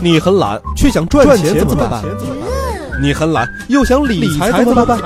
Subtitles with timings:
[0.00, 2.02] 你很懒，却想赚钱怎么办？
[3.00, 5.00] 你很懒，又想理财怎么办？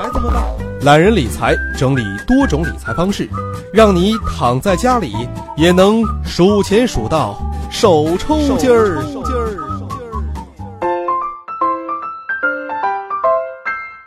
[0.81, 3.29] 懒人理财整理多种理财方式，
[3.73, 5.13] 让你躺在家里
[5.57, 7.37] 也能数钱数到
[7.71, 9.01] 手抽筋儿。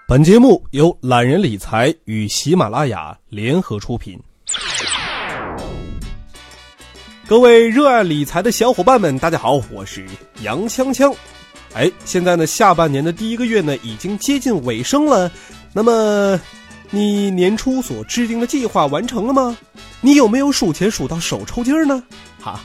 [0.06, 4.20] 本节目由懒人理财与喜马拉雅联合出品。
[7.32, 10.04] 各位热爱理财的小伙伴们，大家好，我是
[10.42, 11.16] 杨锵锵。
[11.72, 15.32] 哎，现在呢，下半年的第一个月呢，已经接近尾声了。
[15.72, 16.38] 那么，
[16.90, 19.56] 你年初所制定的计划完成了吗？
[20.02, 22.02] 你有没有数钱数到手抽筋儿呢？
[22.38, 22.60] 哈，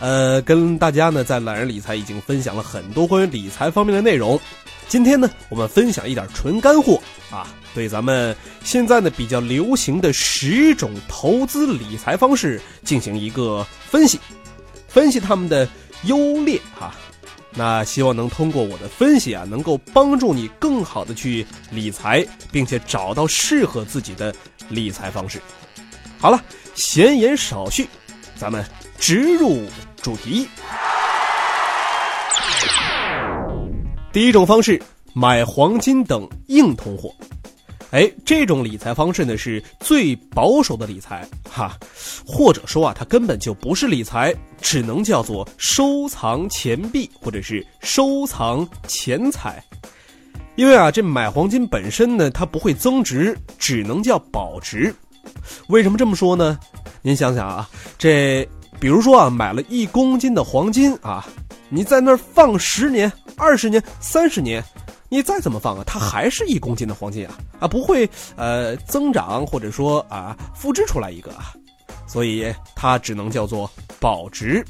[0.00, 4.38] 呃，跟大家呢，在懒人理财已经分享了很多关于理财方面的内容。
[4.86, 14.20] 今天呢，我们分享一点纯干货啊，对咱们现在呢比较流行的十种投资理财方式进行一个分析，
[14.86, 15.66] 分析他们的
[16.04, 16.94] 优劣哈。
[17.56, 24.34] 那希望能通过我的分析啊，能够帮助你更好的去理财，并且找到适合自己的
[24.68, 25.40] 理财方式。
[26.18, 26.42] 好了，
[26.74, 27.88] 闲言少叙，
[28.36, 28.62] 咱们
[29.06, 29.60] 直入
[30.00, 30.48] 主题。
[34.14, 37.14] 第一种方式，买黄金等硬通货。
[37.90, 41.76] 哎，这种理财方式呢是最保守的理财，哈，
[42.26, 49.62] 或者说啊，它根本就不是理财，只能叫做收藏钱币或者是收藏钱财。
[50.56, 54.94] 因为啊，这买黄金本身呢，它不会增值，只能叫保值。
[55.66, 56.58] 为什么这么说呢？
[57.02, 57.68] 您想想啊，
[57.98, 58.48] 这
[58.80, 61.26] 比如说啊，买了一公斤的黄金啊。
[61.70, 64.62] 你在那儿放十年、二十年、三十年，
[65.08, 71.52] 你再怎么放啊，它还是一公斤的黄金啊啊，不会呃增长或者说啊复制出来一个啊，
[72.06, 74.64] 所以它只能叫做保值。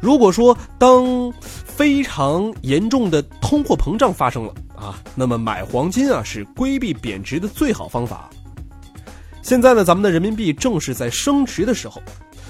[0.00, 8.28] 如果说当非常严重的通货膨胀发生了啊，那么买黄金啊是规避贬值的最好方法。
[9.42, 12.02] 现在呢，咱们的人民币正是在升值的时候，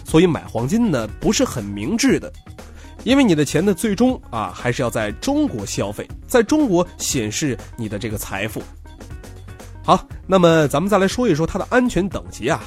[0.08, 2.32] 所以买黄金呢不是很明智的。
[3.04, 8.62] 因为你的钱呢，最终啊还是要在中国消费，在中国显示你的这个财富。
[9.84, 12.60] 好，那么咱们再来说一说它的安全等级啊。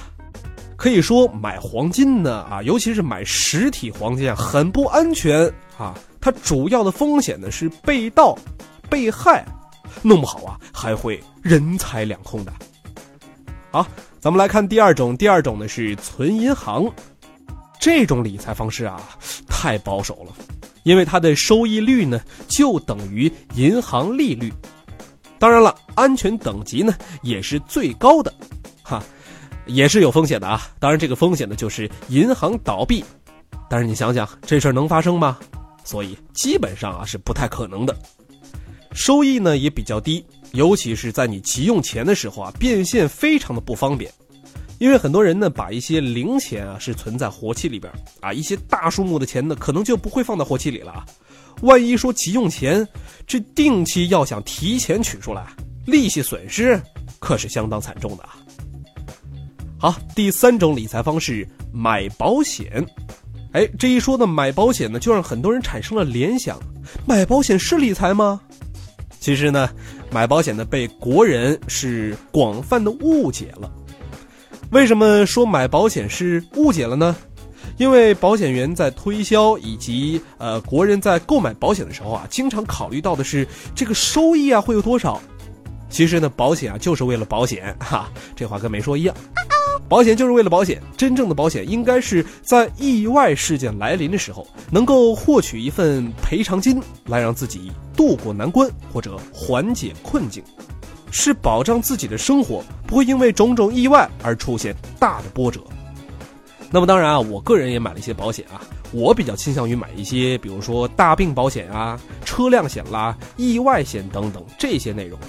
[0.77, 5.95] 可以说买黄金呢啊，尤其是买实体黄金啊，很不安全啊。
[6.19, 8.37] 它主要的风险呢是被盗、
[8.89, 9.43] 被害，
[10.01, 12.53] 弄不好啊还会人财两空的。
[13.71, 13.85] 好，
[14.19, 16.89] 咱们来看第二种，第二种呢是存银行。
[17.81, 19.01] 这种理财方式啊，
[19.47, 20.31] 太保守了，
[20.83, 24.53] 因为它的收益率呢就等于银行利率。
[25.39, 26.93] 当然了，安全等级呢
[27.23, 28.31] 也是最高的，
[28.83, 29.03] 哈，
[29.65, 30.69] 也是有风险的啊。
[30.79, 33.03] 当然，这个风险呢就是银行倒闭。
[33.67, 35.39] 但是你想想，这事儿能发生吗？
[35.83, 37.97] 所以基本上啊是不太可能的。
[38.93, 44.11] 收益呢也比较低，尤其是在你急用钱的时候啊，变现非常的不方便。
[44.81, 51.05] 因为很多人呢，把一些零钱啊是存在活期里边啊，一些大数目的钱呢，可能就不会放到活期里了啊。
[51.61, 52.85] 万一说急用钱，
[53.27, 55.45] 这定期要想提前取出来，
[55.85, 56.81] 利息损失
[57.19, 58.37] 可是相当惨重的啊。
[59.77, 62.83] 好，第三种理财方式买保险，
[63.51, 66.59] 哎，这一说呢，买保险呢，就让很多人产生了联想：
[67.05, 68.41] 买保险是理财吗？
[69.19, 69.69] 其实呢，
[70.11, 73.71] 买保险呢，被国人是广泛的误解了。
[74.71, 77.13] 为什么说买保险是误解了呢？
[77.77, 83.45] 因为保险员在推销以及呃国人在购买保险的时候啊，经常考虑到的是
[83.75, 85.21] 这个收益啊会有多少。
[85.89, 89.13] 其实呢，保险啊就是为了保险哈，这话跟没说一样。
[89.89, 100.41] 保险就是为了保险，真正的保险应该是在意外事件来临的时候，能够获取一份赔偿金，来让自己渡过难关或者缓解困境。
[101.11, 105.61] 是保障自己的生活不会因为种种意外而出现大的波折。
[106.71, 108.61] 那么当然啊，我个人也买了一些保险啊，
[108.93, 115.19] 我比较倾向于买一些，比如说大病保险啊、车辆险啦、意外险等等这些内容。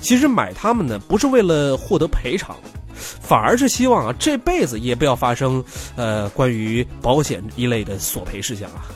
[0.00, 2.56] 其实买它们呢，不是为了获得赔偿，
[2.94, 5.62] 反而是希望啊这辈子也不要发生
[5.94, 8.86] 呃关于保险一类的索赔事项啊。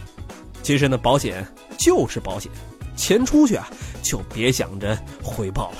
[0.62, 1.46] 其实呢，保险
[1.76, 2.50] 就是保险，
[2.96, 3.68] 钱出去啊
[4.02, 5.76] 就别想着回报了。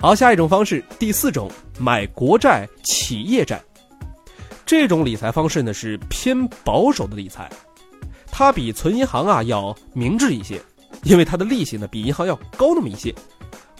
[0.00, 3.62] 好，下一种方式，第四种买国债、企业债，
[4.66, 7.50] 这种理财方式呢是偏保守的理财，
[8.30, 10.60] 它比存银行啊要明智一些，
[11.04, 13.14] 因为它的利息呢比银行要高那么一些，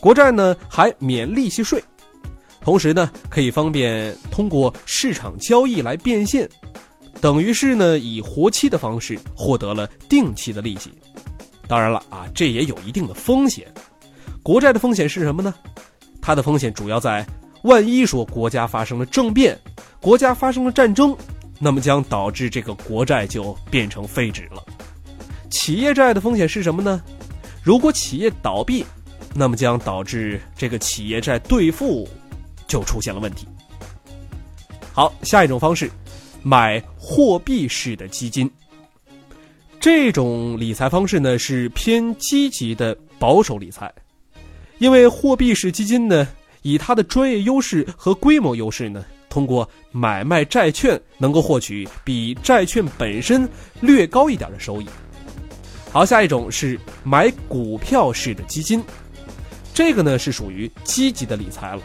[0.00, 1.82] 国债呢还免利息税，
[2.62, 6.48] 同时呢可以方便通过市场交易来变现，
[7.20, 10.90] 等于是呢以活期的方式获得了定期的利息。
[11.66, 13.66] 当然了啊，这也有一定的风险。
[14.43, 15.55] 国债的风险是什么呢？
[16.20, 17.26] 它的风险主要在
[17.62, 19.58] 万一说国家发生了政变，
[20.00, 21.16] 国家发生了战争，
[21.58, 24.62] 那么将导致这个国债就变成废纸了。
[25.50, 27.02] 企业债的风险是什么呢？
[27.62, 28.84] 如果企业倒闭，
[29.34, 32.06] 那么将导致这个企业债兑付
[32.66, 33.49] 就出现了问题。
[34.93, 35.90] 好，下一种方式，
[36.43, 38.50] 买货币式的基金。
[39.84, 43.92] 这种理财方式呢是偏积极的保守理财，
[44.78, 46.26] 因为货币式基金呢
[46.62, 53.46] 以它的专业优势和规模优势呢，通过买卖债券能够获取比债券本身
[53.82, 54.86] 略高一点的收益。
[55.92, 58.82] 好，下一种是买股票式的基金，
[59.75, 61.82] 这个呢是属于积极的理财了。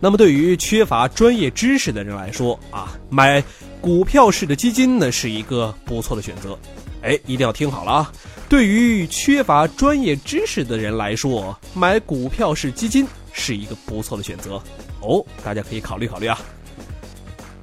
[0.00, 3.42] 那么对于缺乏专业知识的人来说啊，买
[3.80, 6.58] 股票式的基金呢是一个不错的选择。
[7.02, 8.12] 哎，一定要听好了啊！
[8.48, 14.62] 对于缺乏专业知识的人来说，买股票式基金是一个不错的选择
[15.00, 16.38] 哦，大家可以考虑考虑啊。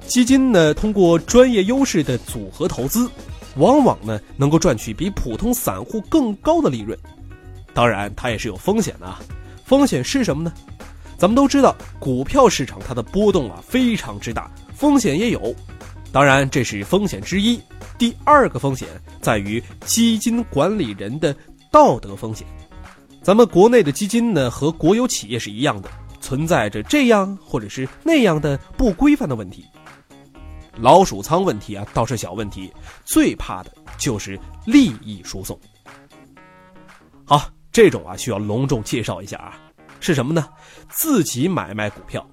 [0.06, 3.10] 基金呢，通过专业优势的组合投资。
[3.56, 6.96] 往往呢能够赚取比普通散户更高的利润，
[7.74, 9.20] 当然它也是有风险的啊。
[9.64, 10.52] 风险是什么呢？
[11.18, 15.52] 咱们都知道，股票市场它的波动啊非常之大，风险也有。
[16.12, 17.60] 当然这是风险之一。
[17.98, 18.88] 第二个风险
[19.20, 21.34] 在于基金管理人的
[21.72, 22.46] 道德风险。
[23.20, 29.64] 咱们国内的基金呢和国有企业是一样的，存在着这样或者是那样的不规范的问题。
[30.76, 32.72] 老鼠仓问题啊，倒是小问题，
[33.04, 35.58] 最怕的就是利益输送。
[37.24, 39.58] 好，这种啊需要隆重介绍一下啊，
[40.00, 40.48] 是什么呢？
[40.88, 42.26] 自己买卖股票。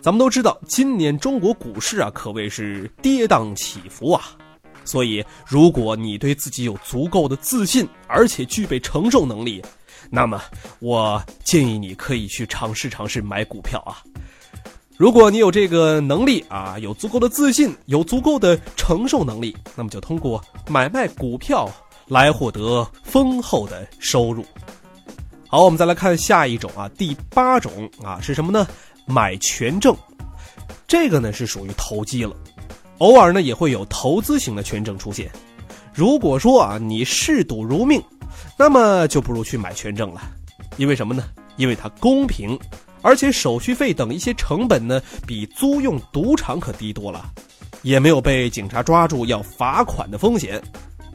[0.00, 4.36] 咱们都知道，今年中国股市啊可谓是跌宕起伏啊，
[4.84, 9.62] 所以如果你对自己有足够的自信，而且具备承受能力，
[10.10, 10.42] 那么
[10.80, 14.02] 我建议你可以去尝试尝试买股票啊。
[14.96, 21.70] 如果你有这个能力啊，有足够的自信，有足够的承受能力，那么就通过买卖股票
[22.08, 24.44] 来获得丰厚的收入。
[25.52, 28.66] 好，我们再来看下一种啊，第八种啊是什么呢？
[29.04, 29.94] 买权证，
[30.88, 32.34] 这个呢是属于投机了，
[32.96, 35.30] 偶尔呢也会有投资型的权证出现。
[35.92, 38.02] 如果说啊你嗜赌如命，
[38.56, 40.22] 那么就不如去买权证了，
[40.78, 41.22] 因为什么呢？
[41.58, 42.58] 因为它公平。
[43.02, 47.30] 而且手续费等一些成本呢，比租用赌场可低多了，
[47.82, 50.62] 也没有被警察抓住要罚款的风险，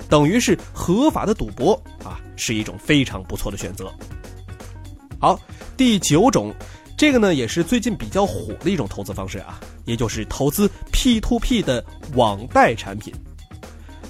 [0.09, 1.73] 等于是合法的赌博
[2.03, 3.91] 啊，是一种非常不错的选择。
[5.19, 5.39] 好，
[5.75, 6.53] 第九种，
[6.95, 11.83] 这个呢也是最近比较火的一种投资方式啊，也就是投资 P to P 的
[12.15, 13.13] 网贷产品。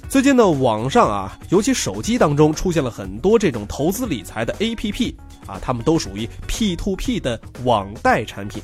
[0.10, 5.16] 最近呢，网上啊，尤其手机当中出现了很多这种投资理财的 A P P。
[5.46, 8.62] 啊，他们都属于 P to P 的网贷产品，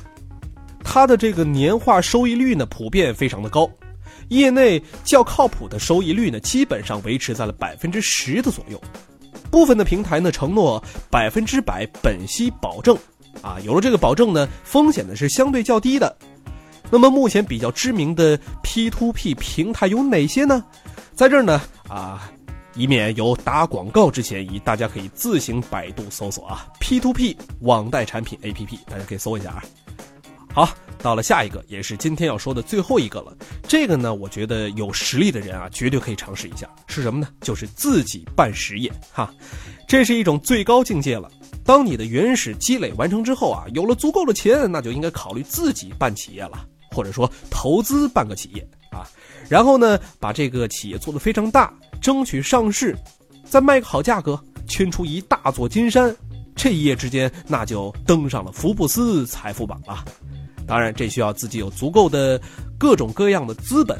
[0.84, 3.66] 它的这个年化收益率呢普遍非常的高，
[4.28, 8.80] 业内较靠谱的收益率呢基本上维持在了百分之十的左右，
[9.50, 12.96] 部分的平台呢承诺百分之百本息保证，
[13.42, 16.16] 啊，有了这个保证呢，风险呢是相对较低的。
[16.90, 20.64] 那么目前比较知名的 P to P 平台有哪些呢？
[21.14, 22.30] 在这儿呢，啊。
[22.76, 29.62] 以免有打广告之嫌疑，大家可以自行百度搜索啊，P to P 网贷产品 A P P，大家可以搜一下啊。
[30.54, 33.36] 好，到了下一个，也是今天要说的最后一个了。
[33.66, 36.70] 这个呢，我觉得有实力的人啊，绝对可以尝试一下。
[36.86, 37.26] 是什么呢？
[37.40, 39.34] 就是自己办实业哈，
[39.88, 41.28] 这是一种最高境界了。
[41.64, 49.04] 当你的原始积累完成之后啊，有了足够的钱，那就应该考虑自己办企业了，或者说投资办个企业啊，
[49.48, 51.74] 然后呢，把这个企业做得非常大。
[52.00, 52.96] 争取上市，
[53.44, 56.14] 再卖个好价格，圈出一大座金山，
[56.54, 60.04] 这一夜之间那就登上了福布斯财富榜了。
[60.66, 62.40] 当然，这需要自己有足够的
[62.78, 63.98] 各种各样的资本。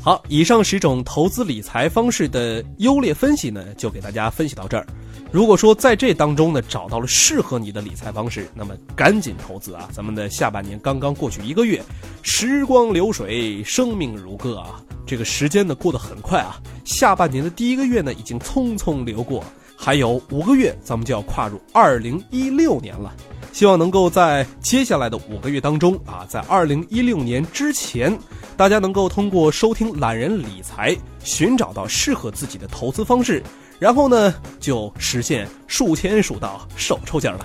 [0.00, 4.84] 好，以上十种投资理财方式的优劣分析呢，就给大家分析到这儿。
[5.30, 9.88] 如果说在这当中呢找到了适合你的理财方式，那么赶紧投资啊！
[9.92, 11.82] 咱们的下半年刚刚过去一个月，
[12.22, 14.82] 时光流水，生命如歌啊！
[15.06, 19.42] 这个时间呢过得很快啊，下半年的第一个月呢已经匆匆流过，
[19.74, 23.14] 还有五个月，咱们就要跨入二零一六年了。
[23.52, 28.18] 希望能够在接下来的五个月当中啊，在二零一六年之前，
[28.56, 33.42] 大家能够通过收听懒人理财，寻找到适合自己的投资方式。
[33.78, 37.44] 然后呢，就实现数钱数到手抽筋了。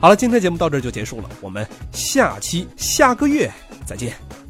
[0.00, 3.50] 好了，今天节目到这就结束了，我们下期下个月
[3.84, 4.45] 再见。